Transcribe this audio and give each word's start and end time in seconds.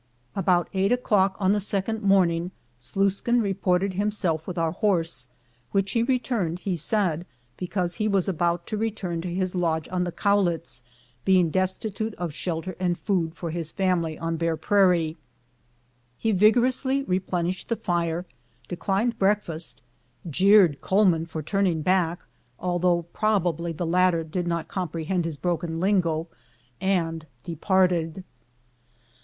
About 0.35 0.67
eight 0.73 0.91
o'clock 0.91 1.37
on 1.39 1.51
the 1.51 1.61
second 1.61 2.01
morning, 2.01 2.49
Sluiskin 2.79 3.39
reported 3.39 3.93
himself 3.93 4.47
with 4.47 4.57
our 4.57 4.71
horse, 4.71 5.27
which 5.73 5.91
he 5.91 6.01
returned, 6.01 6.57
he 6.61 6.75
said, 6.75 7.23
because 7.55 7.93
he 8.01 8.07
was 8.07 8.27
about 8.27 8.65
to 8.65 8.77
return 8.77 9.21
to 9.21 9.31
his 9.31 9.53
lodge 9.53 9.87
on 9.89 10.03
the 10.03 10.11
Cowlitz, 10.11 10.81
being 11.23 11.51
des 11.51 11.67
K 11.79 11.89
139 11.89 11.89
MOUNT 11.93 11.99
RAINIEB 11.99 12.13
titute 12.15 12.23
of 12.25 12.33
shelter 12.33 12.75
and 12.79 12.97
food 12.97 13.35
for 13.35 13.51
his 13.51 13.69
family 13.69 14.17
on 14.17 14.37
Bear 14.37 14.57
Prairie. 14.57 15.17
He 16.17 16.31
vigorously 16.31 17.03
replenished 17.03 17.69
the 17.69 17.75
fire, 17.75 18.25
declined 18.67 19.19
breakfast, 19.19 19.83
jeered 20.27 20.81
Coleman 20.81 21.27
for 21.27 21.43
turning 21.43 21.83
back, 21.83 22.21
although 22.57 23.03
probably 23.13 23.71
the 23.71 23.85
latter 23.85 24.23
did 24.23 24.47
not 24.47 24.67
comprehend 24.67 25.25
his 25.25 25.37
broken 25.37 25.79
lingo, 25.79 26.27
and 26.79 27.27
departed. 27.43 28.23